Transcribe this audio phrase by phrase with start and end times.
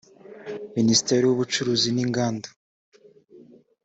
[0.75, 2.47] minisitiri w ubucuruzi n inganda